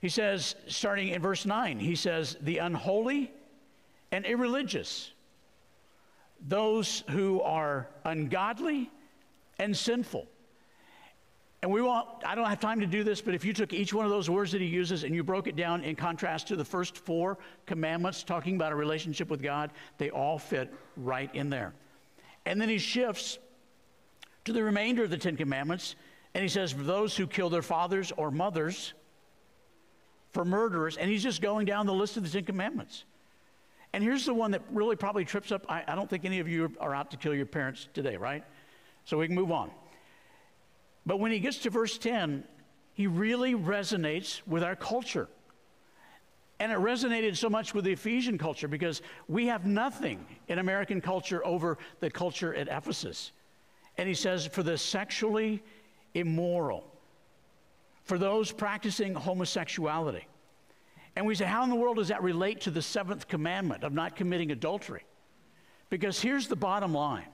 [0.00, 3.30] He says, starting in verse 9, he says, The unholy
[4.10, 5.12] and irreligious,
[6.40, 8.90] those who are ungodly
[9.58, 10.26] and sinful
[11.62, 13.92] and we won't, I don't have time to do this, but if you took each
[13.92, 16.56] one of those words that he uses and you broke it down in contrast to
[16.56, 21.50] the first four commandments talking about a relationship with God, they all fit right in
[21.50, 21.74] there.
[22.46, 23.38] And then he shifts
[24.44, 25.96] to the remainder of the Ten Commandments,
[26.34, 28.94] and he says, those who kill their fathers or mothers,
[30.30, 33.04] for murderers, and he's just going down the list of the Ten Commandments.
[33.92, 35.64] And here's the one that really probably trips up.
[35.68, 38.44] I, I don't think any of you are out to kill your parents today, right?
[39.04, 39.70] So we can move on.
[41.08, 42.44] But when he gets to verse 10,
[42.92, 45.26] he really resonates with our culture.
[46.60, 51.00] And it resonated so much with the Ephesian culture because we have nothing in American
[51.00, 53.32] culture over the culture at Ephesus.
[53.96, 55.62] And he says, for the sexually
[56.12, 56.84] immoral,
[58.04, 60.28] for those practicing homosexuality.
[61.16, 63.94] And we say, how in the world does that relate to the seventh commandment of
[63.94, 65.04] not committing adultery?
[65.88, 67.28] Because here's the bottom line,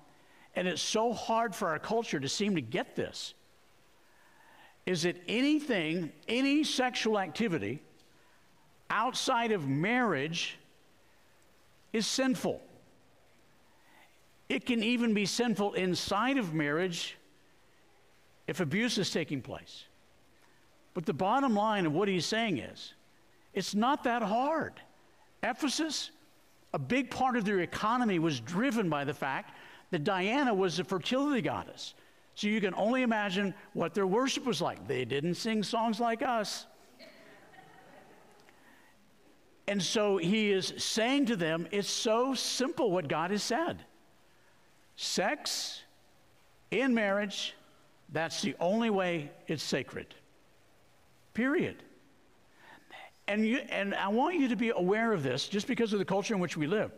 [0.55, 3.35] and it's so hard for our culture to seem to get this
[4.87, 7.83] is that anything, any sexual activity
[8.90, 10.59] outside of marriage
[11.92, 12.61] is sinful.
[14.49, 17.16] It can even be sinful inside of marriage
[18.47, 19.85] if abuse is taking place.
[20.92, 22.94] But the bottom line of what he's saying is
[23.55, 24.75] it's not that hard.
[25.42, 26.11] Ephesus,
[26.73, 29.57] a big part of their economy was driven by the fact
[29.90, 31.94] that Diana was a fertility goddess.
[32.35, 34.88] So you can only imagine what their worship was like.
[34.88, 36.66] They didn't sing songs like us.
[39.66, 43.85] And so he is saying to them, it's so simple what God has said.
[44.97, 45.83] Sex
[46.70, 47.55] in marriage,
[48.12, 50.14] that's the only way it's sacred.
[51.33, 51.83] Period.
[53.27, 56.05] And, you, and I want you to be aware of this just because of the
[56.05, 56.92] culture in which we live.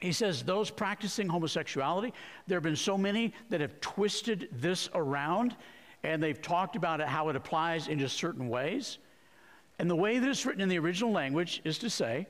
[0.00, 2.12] He says those practicing homosexuality,
[2.46, 5.56] there have been so many that have twisted this around
[6.04, 8.98] and they've talked about it, how it applies in just certain ways.
[9.78, 12.28] And the way that it's written in the original language is to say,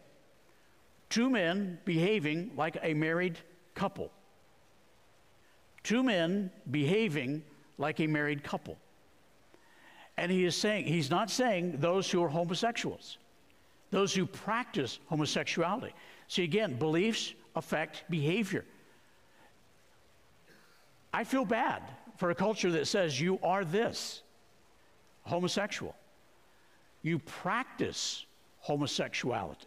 [1.10, 3.38] two men behaving like a married
[3.74, 4.10] couple.
[5.82, 7.42] Two men behaving
[7.76, 8.78] like a married couple.
[10.16, 13.18] And he is saying, he's not saying those who are homosexuals,
[13.90, 15.94] those who practice homosexuality.
[16.26, 18.64] See, again, beliefs affect behavior.
[21.12, 21.82] I feel bad
[22.16, 24.22] for a culture that says you are this
[25.22, 25.94] homosexual.
[27.02, 28.26] You practice
[28.58, 29.66] homosexuality.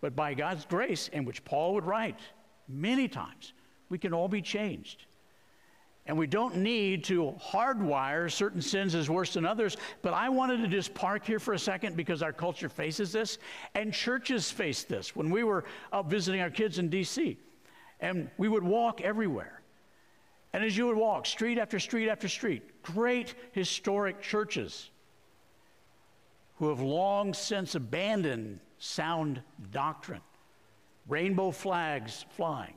[0.00, 2.20] But by God's grace, in which Paul would write
[2.68, 3.52] many times,
[3.88, 5.06] we can all be changed.
[6.08, 9.76] And we don't need to hardwire certain sins as worse than others.
[10.00, 13.36] But I wanted to just park here for a second because our culture faces this,
[13.74, 15.14] and churches face this.
[15.14, 17.36] When we were out visiting our kids in D.C.,
[18.00, 19.60] and we would walk everywhere.
[20.54, 24.88] And as you would walk, street after street after street, great historic churches
[26.56, 29.42] who have long since abandoned sound
[29.72, 30.22] doctrine,
[31.06, 32.74] rainbow flags flying.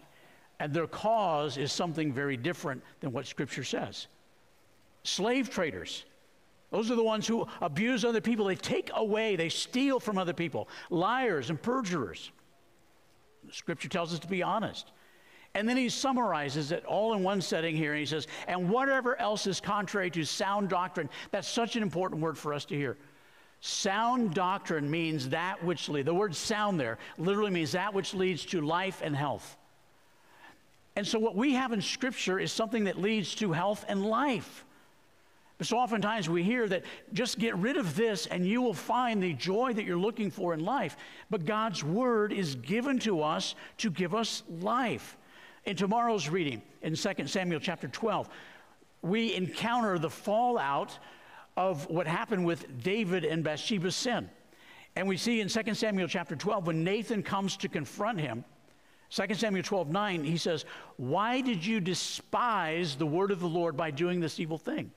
[0.61, 4.05] And their cause is something very different than what Scripture says.
[5.03, 6.05] Slave traders,
[6.69, 8.45] those are the ones who abuse other people.
[8.45, 10.69] They take away, they steal from other people.
[10.91, 12.29] Liars and perjurers.
[13.51, 14.91] Scripture tells us to be honest.
[15.55, 19.19] And then he summarizes it all in one setting here, and he says, and whatever
[19.19, 21.09] else is contrary to sound doctrine.
[21.31, 22.97] That's such an important word for us to hear.
[23.61, 26.05] Sound doctrine means that which leads.
[26.05, 29.57] The word sound there literally means that which leads to life and health.
[31.01, 34.65] And so, what we have in Scripture is something that leads to health and life.
[35.57, 39.19] But so oftentimes we hear that just get rid of this and you will find
[39.19, 40.95] the joy that you're looking for in life.
[41.31, 45.17] But God's Word is given to us to give us life.
[45.65, 48.29] In tomorrow's reading, in 2 Samuel chapter 12,
[49.01, 50.99] we encounter the fallout
[51.57, 54.29] of what happened with David and Bathsheba's sin.
[54.95, 58.45] And we see in 2 Samuel chapter 12, when Nathan comes to confront him,
[59.11, 60.63] 2 Samuel 12, 9, he says,
[60.95, 64.89] Why did you despise the word of the Lord by doing this evil thing?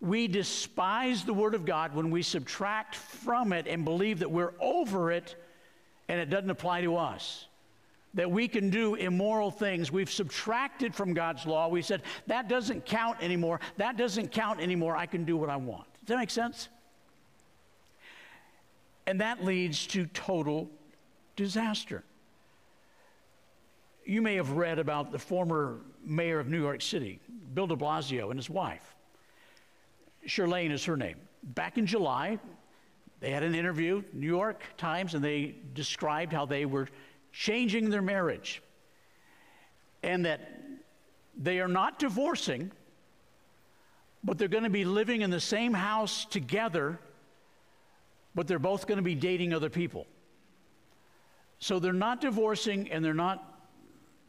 [0.00, 4.54] We despise the word of God when we subtract from it and believe that we're
[4.60, 5.36] over it
[6.08, 7.46] and it doesn't apply to us.
[8.14, 9.92] That we can do immoral things.
[9.92, 11.68] We've subtracted from God's law.
[11.68, 13.60] We said, that doesn't count anymore.
[13.76, 14.96] That doesn't count anymore.
[14.96, 15.86] I can do what I want.
[16.00, 16.68] Does that make sense?
[19.06, 20.70] And that leads to total
[21.36, 22.02] disaster
[24.08, 27.20] you may have read about the former mayor of New York City,
[27.52, 28.96] Bill de Blasio, and his wife.
[30.26, 31.16] Chirlane is her name.
[31.42, 32.38] Back in July,
[33.20, 36.88] they had an interview, New York Times, and they described how they were
[37.32, 38.62] changing their marriage
[40.02, 40.54] and that
[41.36, 42.72] they are not divorcing,
[44.24, 46.98] but they're going to be living in the same house together,
[48.34, 50.06] but they're both going to be dating other people.
[51.58, 53.57] So they're not divorcing and they're not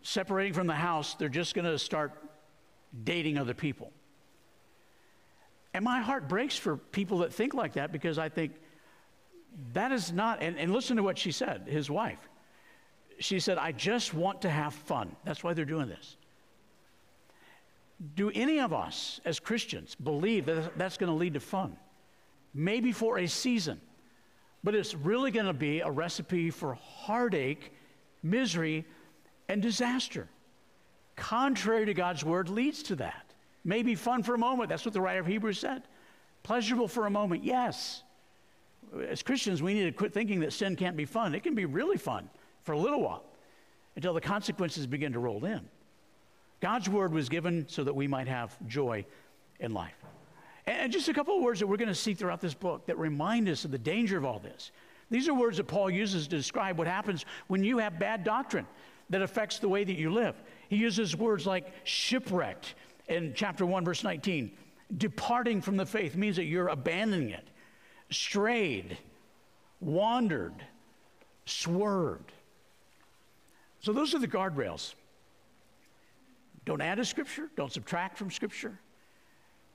[0.02, 2.14] separating from the house, they're just going to start
[3.04, 3.92] dating other people.
[5.74, 8.54] And my heart breaks for people that think like that because I think
[9.74, 12.20] that is not, and, and listen to what she said, his wife.
[13.20, 15.16] She said, I just want to have fun.
[15.26, 16.18] That's why they're doing this.
[18.16, 21.76] Do any of us as Christians believe that that's going to lead to fun?
[22.54, 23.80] Maybe for a season,
[24.64, 27.74] but it's really going to be a recipe for heartache,
[28.24, 28.86] misery,
[29.50, 30.30] and disaster.
[31.18, 33.26] Contrary to God's word leads to that.
[33.66, 34.70] Maybe fun for a moment.
[34.70, 35.84] That's what the writer of Hebrews said.
[36.44, 38.04] Pleasurable for a moment, yes.
[39.10, 41.36] As Christians, we need to quit thinking that sin can't be fun.
[41.36, 42.30] It can be really fun
[42.64, 43.26] for a little while
[43.96, 45.62] until the consequences begin to roll in.
[46.62, 49.06] God's word was given so that we might have joy
[49.60, 49.96] in life.
[50.66, 52.98] And just a couple of words that we're going to see throughout this book that
[52.98, 54.72] remind us of the danger of all this.
[55.10, 58.68] These are words that Paul uses to describe what happens when you have bad doctrine.
[59.10, 60.36] That affects the way that you live.
[60.70, 62.76] He uses words like shipwrecked
[63.08, 64.52] in chapter 1, verse 19.
[64.98, 67.48] Departing from the faith means that you're abandoning it,
[68.10, 68.98] strayed,
[69.80, 70.56] wandered,
[71.46, 72.32] swerved.
[73.82, 74.94] So those are the guardrails.
[76.66, 78.78] Don't add to Scripture, don't subtract from Scripture.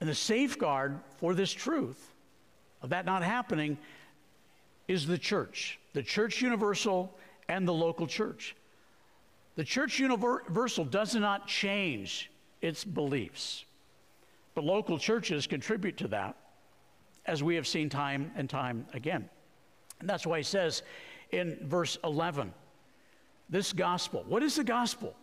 [0.00, 2.12] And the safeguard for this truth
[2.82, 3.78] of that not happening
[4.86, 7.16] is the church, the church universal
[7.48, 8.54] and the local church.
[9.56, 13.64] The church universal does not change its beliefs,
[14.54, 16.36] but local churches contribute to that,
[17.26, 19.28] as we have seen time and time again.
[20.00, 20.82] And that's why he says
[21.30, 22.52] in verse 11,
[23.48, 24.24] this gospel.
[24.26, 25.14] What is the gospel?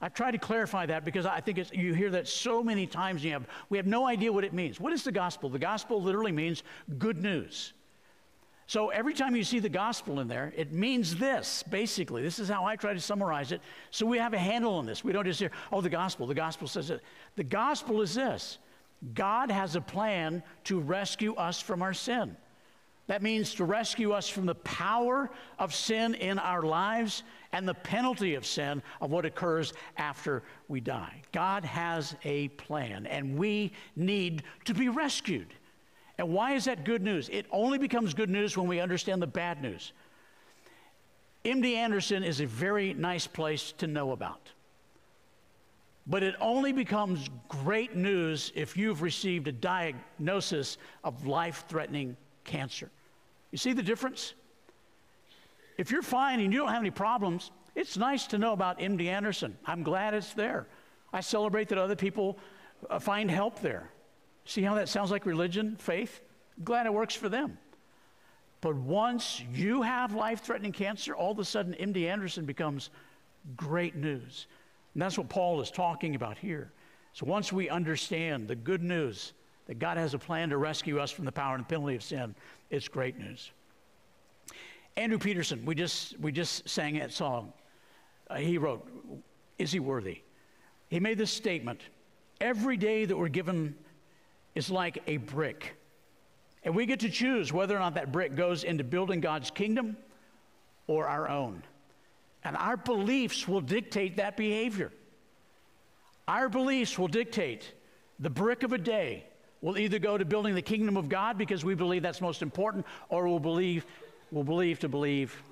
[0.00, 3.24] I've tried to clarify that because I think you hear that so many times.
[3.24, 4.78] You have, we have no idea what it means.
[4.78, 5.48] What is the gospel?
[5.48, 6.62] The gospel literally means
[6.98, 7.72] good news.
[8.68, 12.20] So every time you see the gospel in there, it means this, basically.
[12.20, 13.62] This is how I try to summarize it.
[13.90, 15.02] So we have a handle on this.
[15.02, 16.26] We don't just hear, oh, the gospel.
[16.26, 17.00] The gospel says it.
[17.36, 18.58] The gospel is this
[19.14, 22.36] God has a plan to rescue us from our sin.
[23.06, 27.72] That means to rescue us from the power of sin in our lives and the
[27.72, 31.22] penalty of sin of what occurs after we die.
[31.32, 35.54] God has a plan, and we need to be rescued.
[36.18, 37.28] And why is that good news?
[37.28, 39.92] It only becomes good news when we understand the bad news.
[41.44, 44.50] MD Anderson is a very nice place to know about.
[46.08, 52.90] But it only becomes great news if you've received a diagnosis of life threatening cancer.
[53.52, 54.34] You see the difference?
[55.76, 59.06] If you're fine and you don't have any problems, it's nice to know about MD
[59.06, 59.56] Anderson.
[59.64, 60.66] I'm glad it's there.
[61.12, 62.38] I celebrate that other people
[62.90, 63.90] uh, find help there.
[64.48, 66.22] See how that sounds like religion, faith?
[66.64, 67.58] glad it works for them.
[68.62, 72.88] But once you have life threatening cancer, all of a sudden MD Anderson becomes
[73.56, 74.46] great news.
[74.94, 76.72] And that's what Paul is talking about here.
[77.12, 79.34] So once we understand the good news
[79.66, 82.34] that God has a plan to rescue us from the power and penalty of sin,
[82.70, 83.52] it's great news.
[84.96, 87.52] Andrew Peterson, we just, we just sang that song.
[88.30, 88.88] Uh, he wrote,
[89.58, 90.22] Is he worthy?
[90.88, 91.82] He made this statement
[92.40, 93.74] Every day that we're given
[94.54, 95.76] is like a brick.
[96.64, 99.96] And we get to choose whether or not that brick goes into building God's kingdom
[100.86, 101.62] or our own.
[102.44, 104.92] And our beliefs will dictate that behavior.
[106.26, 107.72] Our beliefs will dictate
[108.18, 109.24] the brick of a day
[109.60, 112.86] We'll either go to building the kingdom of God because we believe that's most important,
[113.08, 113.86] or we'll believe,
[114.30, 115.42] we'll believe to believe,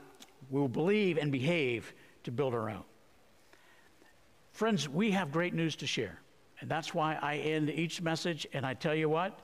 [0.49, 1.93] we'll believe and behave
[2.25, 2.85] to build our own.
[4.53, 6.21] Friends, we have great news to share.
[6.61, 8.47] And that's why I end each message.
[8.53, 9.41] And I tell you what,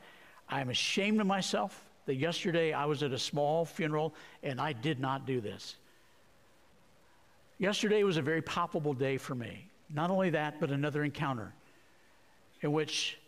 [0.48, 4.98] I'm ashamed of myself that yesterday I was at a small funeral and I did
[4.98, 5.76] not do this.
[7.58, 9.68] Yesterday was a very palpable day for me.
[9.88, 11.52] Not only that, but another encounter
[12.62, 13.18] in which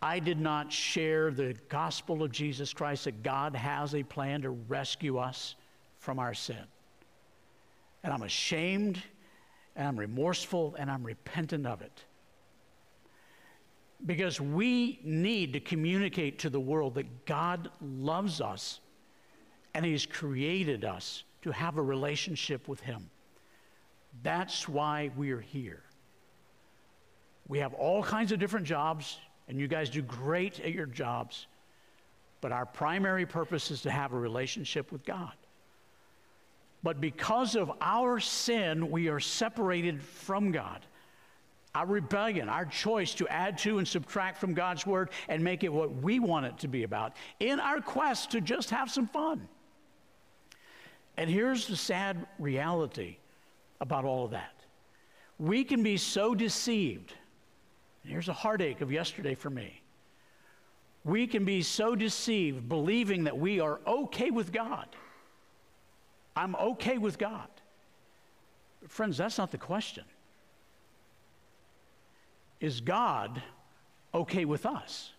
[0.00, 4.50] I did not share the gospel of Jesus Christ that God has a plan to
[4.50, 5.54] rescue us
[5.98, 6.62] from our sin.
[8.04, 9.02] And I'm ashamed
[9.74, 12.04] and I'm remorseful and I'm repentant of it.
[14.04, 18.80] Because we need to communicate to the world that God loves us
[19.74, 23.10] and He's created us to have a relationship with Him.
[24.22, 25.82] That's why we're here.
[27.48, 31.46] We have all kinds of different jobs and you guys do great at your jobs.
[32.40, 35.32] But our primary purpose is to have a relationship with God.
[36.82, 40.86] But because of our sin, we are separated from God.
[41.78, 45.72] Our rebellion, our choice to add to and subtract from God's word and make it
[45.72, 49.46] what we want it to be about in our quest to just have some fun.
[51.16, 53.18] And here's the sad reality
[53.80, 54.54] about all of that
[55.38, 57.14] we can be so deceived
[58.04, 59.80] here's a heartache of yesterday for me.
[61.04, 64.88] We can be so deceived believing that we are okay with God.
[66.34, 67.48] I'm okay with God.
[68.80, 70.02] But, friends, that's not the question.
[72.60, 73.42] Is God
[74.14, 75.12] okay with us?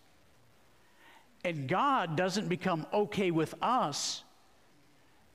[1.46, 4.24] And God doesn't become okay with us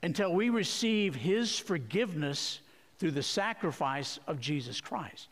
[0.03, 2.61] until we receive His forgiveness
[2.99, 5.29] through the sacrifice of Jesus Christ.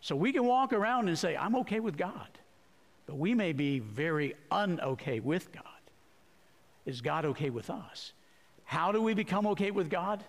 [0.00, 2.28] So we can walk around and say, I'm okay with God.
[3.06, 5.62] But we may be very unokay with God.
[6.86, 8.12] Is God okay with us?
[8.64, 10.24] How do we become okay with God?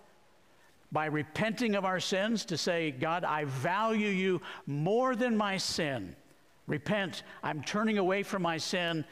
[0.96, 6.16] By repenting of our sins to say, God, I value you more than my sin.
[6.68, 7.24] Repent.
[7.44, 9.04] I'm turning away from my sin.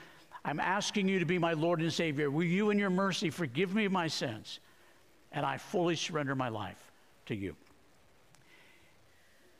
[0.45, 2.31] I'm asking you to be my Lord and Savior.
[2.31, 4.61] Will you, in your mercy, forgive me my sins?
[5.33, 6.89] And I fully surrender my life
[7.25, 7.53] to you.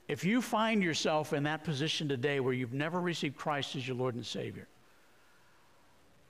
[0.07, 3.97] If you find yourself in that position today where you've never received Christ as your
[3.97, 4.69] Lord and Savior,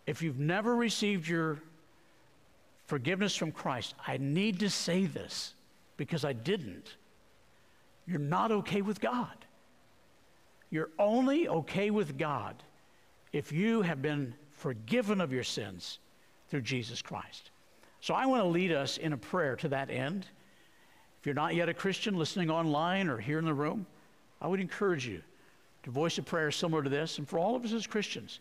[0.08, 1.60] if you've never received your
[2.88, 5.54] forgiveness from Christ, I need to say this
[5.98, 6.96] because I didn't.
[8.06, 9.46] You're not okay with God.
[10.70, 12.56] You're only okay with God
[13.32, 16.00] if you have been forgiven of your sins
[16.50, 17.52] through Jesus Christ.
[18.02, 20.26] So I want to lead us in a prayer to that end.
[21.20, 23.86] If you're not yet a Christian listening online or here in the room,
[24.42, 25.22] I would encourage you
[25.84, 27.18] to voice a prayer similar to this.
[27.18, 28.40] And for all of us as Christians,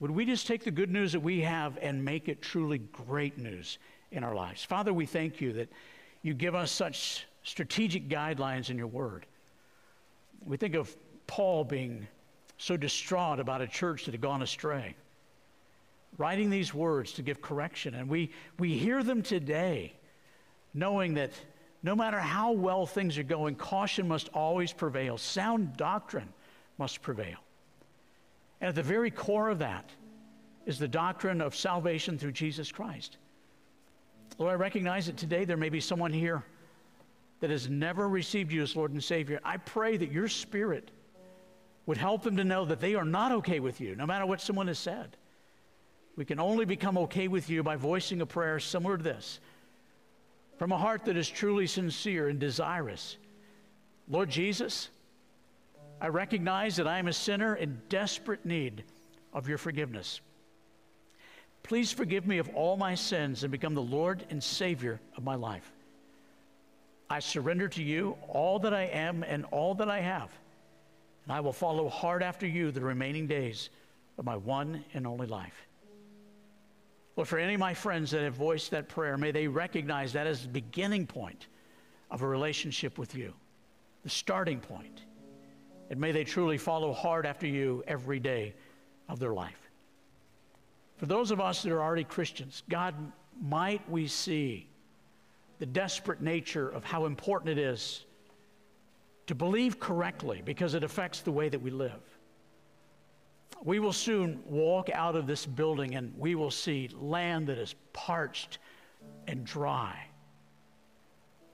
[0.00, 3.38] would we just take the good news that we have and make it truly great
[3.38, 3.78] news
[4.10, 4.64] in our lives?
[4.64, 5.68] Father, we thank you that
[6.28, 9.24] you give us such strategic guidelines in your word.
[10.44, 10.94] We think of
[11.26, 12.06] Paul being
[12.58, 14.94] so distraught about a church that had gone astray,
[16.18, 17.94] writing these words to give correction.
[17.94, 19.94] And we, we hear them today,
[20.74, 21.32] knowing that
[21.82, 25.16] no matter how well things are going, caution must always prevail.
[25.16, 26.28] Sound doctrine
[26.76, 27.38] must prevail.
[28.60, 29.88] And at the very core of that
[30.66, 33.16] is the doctrine of salvation through Jesus Christ.
[34.36, 36.44] Lord, I recognize that today there may be someone here
[37.40, 39.40] that has never received you as Lord and Savior.
[39.44, 40.90] I pray that your Spirit
[41.86, 44.40] would help them to know that they are not okay with you, no matter what
[44.40, 45.16] someone has said.
[46.16, 49.40] We can only become okay with you by voicing a prayer similar to this
[50.58, 53.16] from a heart that is truly sincere and desirous.
[54.08, 54.88] Lord Jesus,
[56.00, 58.82] I recognize that I am a sinner in desperate need
[59.32, 60.20] of your forgiveness.
[61.62, 65.34] Please forgive me of all my sins and become the Lord and Savior of my
[65.34, 65.70] life.
[67.10, 70.30] I surrender to you all that I am and all that I have,
[71.24, 73.70] and I will follow hard after you the remaining days
[74.18, 75.66] of my one and only life.
[77.16, 80.26] Well, for any of my friends that have voiced that prayer, may they recognize that
[80.26, 81.48] as the beginning point
[82.10, 83.34] of a relationship with you,
[84.04, 85.02] the starting point.
[85.90, 88.54] And may they truly follow hard after you every day
[89.08, 89.67] of their life.
[90.98, 92.94] For those of us that are already Christians, God,
[93.40, 94.68] might we see
[95.60, 98.04] the desperate nature of how important it is
[99.26, 102.00] to believe correctly because it affects the way that we live.
[103.62, 107.74] We will soon walk out of this building and we will see land that is
[107.92, 108.58] parched
[109.26, 109.96] and dry.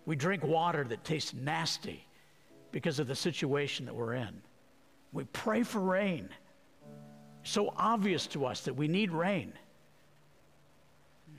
[0.07, 2.07] We drink water that tastes nasty
[2.73, 4.43] because of the situation that we're in.
[5.13, 6.29] We pray for rain.
[7.45, 9.53] So obvious to us that we need rain.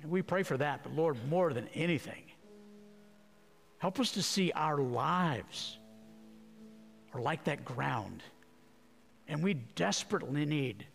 [0.05, 2.23] We pray for that, but Lord, more than anything,
[3.79, 5.77] help us to see our lives
[7.13, 8.23] are like that ground
[9.27, 10.85] and we desperately need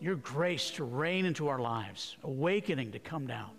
[0.00, 3.50] your grace to rain into our lives, awakening to come down.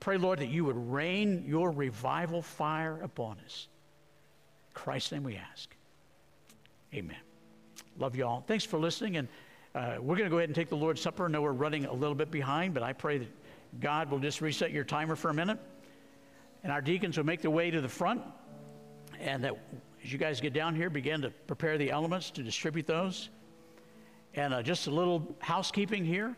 [0.00, 3.68] Pray, Lord, that you would rain your revival fire upon us.
[4.68, 5.74] In Christ's name we ask.
[6.94, 7.16] Amen.
[7.98, 8.44] Love you all.
[8.46, 9.16] Thanks for listening.
[9.16, 9.28] And
[9.74, 11.26] uh, we're going to go ahead and take the Lord's Supper.
[11.26, 13.28] I know we're running a little bit behind, but I pray that
[13.80, 15.58] God will just reset your timer for a minute.
[16.62, 18.22] And our deacons will make their way to the front
[19.20, 19.54] and that
[20.02, 23.30] as you guys get down here, begin to prepare the elements to distribute those.
[24.34, 26.36] And uh, just a little housekeeping here.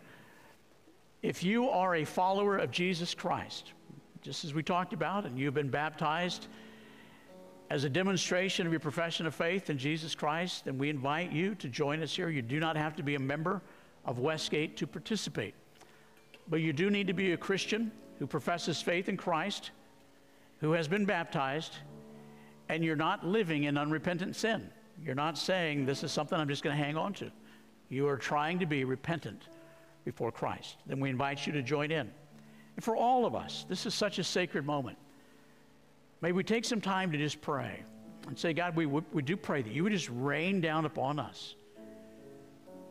[1.23, 3.73] If you are a follower of Jesus Christ,
[4.23, 6.47] just as we talked about, and you've been baptized
[7.71, 11.55] as a demonstration of your profession of faith in Jesus Christ, then we invite you
[11.55, 12.29] to join us here.
[12.29, 13.63] You do not have to be a member
[14.05, 15.55] of Westgate to participate.
[16.49, 19.71] But you do need to be a Christian who professes faith in Christ,
[20.59, 21.77] who has been baptized,
[22.69, 24.69] and you're not living in unrepentant sin.
[25.03, 27.31] You're not saying, This is something I'm just going to hang on to.
[27.89, 29.45] You are trying to be repentant
[30.05, 30.77] before Christ.
[30.87, 32.11] Then we invite you to join in.
[32.77, 34.99] And for all of us, this is such a sacred moment.
[36.21, 37.83] May we take some time to just pray
[38.27, 41.55] and say, God, we, we do pray that you would just rain down upon us.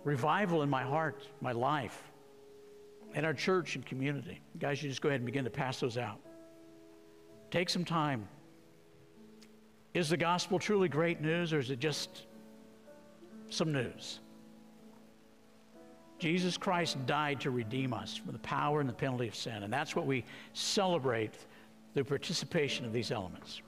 [0.04, 2.12] Revival in my heart, my life,
[3.14, 4.42] and our church and community.
[4.58, 6.20] Guys, you just go ahead and begin to pass those out.
[7.52, 8.28] Take some time
[9.94, 12.24] is the gospel truly great news or is it just
[13.50, 14.20] some news?
[16.20, 19.72] Jesus Christ died to redeem us from the power and the penalty of sin, and
[19.72, 21.34] that's what we celebrate
[22.00, 23.62] through participation of these elements.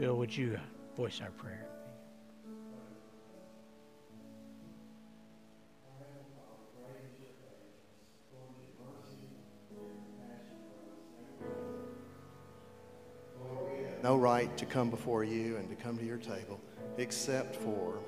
[0.00, 0.58] Bill, would you
[0.96, 1.66] voice our prayer?
[14.02, 16.58] no right to come before you and to come to your table
[16.96, 17.98] except for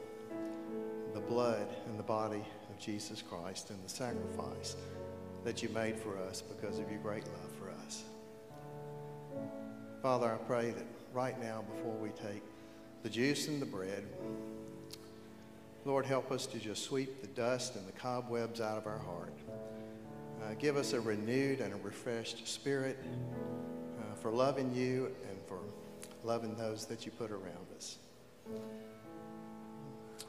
[1.12, 4.76] the blood and the body of Jesus Christ and the sacrifice
[5.44, 8.04] that you made for us because of your great love for us.
[10.00, 12.42] Father, I pray that right now, before we take
[13.02, 14.04] the juice and the bread,
[15.84, 19.34] Lord, help us to just sweep the dust and the cobwebs out of our heart.
[20.42, 22.98] Uh, give us a renewed and a refreshed spirit
[23.98, 25.58] uh, for loving you and for
[26.24, 27.98] loving those that you put around us.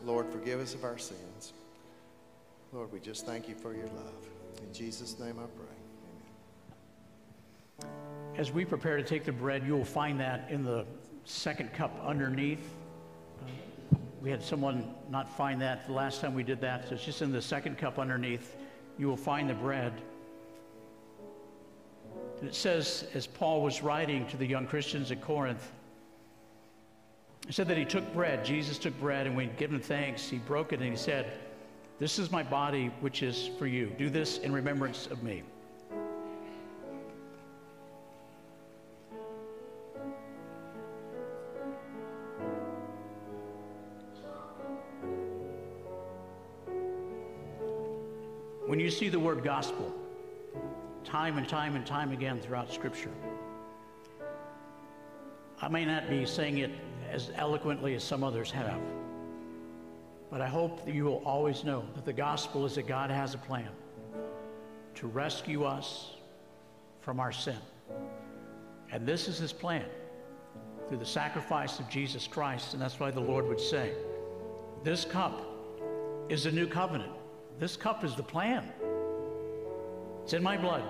[0.03, 1.53] Lord, forgive us of our sins.
[2.71, 4.27] Lord, we just thank you for your love.
[4.65, 5.92] In Jesus' name I pray.
[8.35, 10.85] As we prepare to take the bread, you will find that in the
[11.23, 12.67] second cup underneath.
[14.21, 17.21] We had someone not find that the last time we did that, so it's just
[17.21, 18.55] in the second cup underneath.
[18.97, 19.93] You will find the bread.
[22.39, 25.71] And it says, as Paul was writing to the young Christians at Corinth,
[27.45, 28.43] he said that he took bread.
[28.43, 31.33] Jesus took bread, and when he given thanks, he broke it and he said,
[31.99, 33.93] This is my body, which is for you.
[33.97, 35.43] Do this in remembrance of me.
[48.73, 49.93] When you see the word gospel,
[51.03, 53.11] time and time and time again throughout Scripture,
[55.61, 56.71] I may not be saying it
[57.11, 58.81] as eloquently as some others have.
[60.31, 63.35] But I hope that you will always know that the gospel is that God has
[63.35, 63.69] a plan
[64.95, 66.15] to rescue us
[67.01, 67.59] from our sin.
[68.91, 69.85] And this is his plan
[70.87, 72.73] through the sacrifice of Jesus Christ.
[72.73, 73.91] And that's why the Lord would say,
[74.83, 75.45] This cup
[76.27, 77.13] is a new covenant.
[77.59, 78.71] This cup is the plan.
[80.23, 80.83] It's in my blood.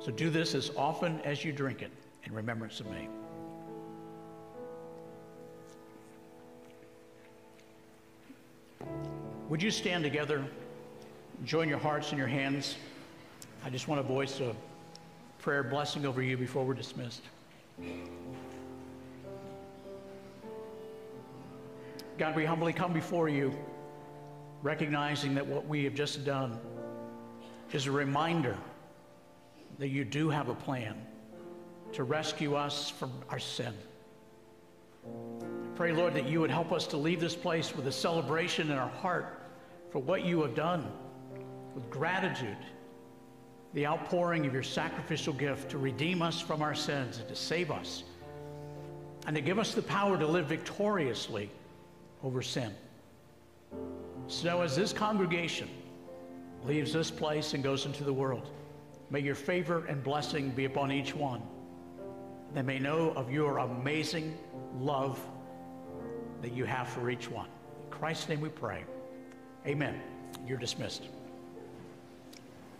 [0.00, 1.90] So do this as often as you drink it
[2.24, 3.08] in remembrance of me.
[9.48, 10.44] Would you stand together,
[11.44, 12.76] join your hearts and your hands?
[13.64, 14.54] I just want to voice a
[15.38, 17.22] prayer blessing over you before we're dismissed.
[22.18, 23.54] God, we humbly come before you,
[24.64, 26.58] recognizing that what we have just done
[27.72, 28.56] is a reminder
[29.78, 30.96] that you do have a plan
[31.92, 33.74] to rescue us from our sin.
[35.06, 38.70] I pray, Lord, that you would help us to leave this place with a celebration
[38.70, 39.38] in our heart
[39.92, 40.90] for what you have done
[41.74, 42.56] with gratitude,
[43.74, 47.70] the outpouring of your sacrificial gift to redeem us from our sins and to save
[47.70, 48.04] us,
[49.26, 51.50] and to give us the power to live victoriously
[52.22, 52.72] over sin.
[54.26, 55.68] So, as this congregation
[56.64, 58.50] leaves this place and goes into the world,
[59.10, 61.42] may your favor and blessing be upon each one.
[62.54, 64.36] They may know of your amazing
[64.78, 65.20] love
[66.40, 67.48] that you have for each one.
[67.82, 68.84] In Christ's name we pray.
[69.66, 70.00] Amen.
[70.46, 71.02] You're dismissed.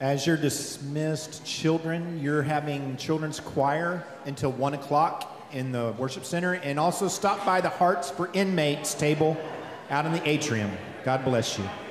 [0.00, 6.54] As you're dismissed, children, you're having children's choir until 1 o'clock in the worship center.
[6.54, 9.36] And also stop by the Hearts for Inmates table
[9.90, 10.70] out in the atrium.
[11.04, 11.83] God bless you.